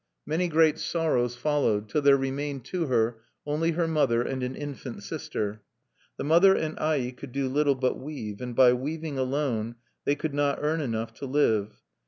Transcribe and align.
Many 0.25 0.47
great 0.47 0.79
sorrows 0.79 1.35
followed, 1.35 1.87
till 1.87 2.01
there 2.01 2.17
remained 2.17 2.65
to 2.65 2.87
her 2.87 3.19
only 3.45 3.73
her 3.73 3.87
mother 3.87 4.23
and 4.23 4.41
an 4.41 4.55
infant 4.55 5.03
sister. 5.03 5.61
The 6.17 6.23
mother 6.23 6.55
and 6.55 6.75
Ai 6.79 7.11
could 7.15 7.31
do 7.31 7.47
little 7.47 7.75
but 7.75 7.99
weave; 7.99 8.41
and 8.41 8.55
by 8.55 8.73
weaving 8.73 9.19
alone 9.19 9.75
they 10.05 10.15
could 10.15 10.33
not 10.33 10.57
earn 10.59 10.81
enough 10.81 11.13
to 11.13 11.27
live. 11.27 11.83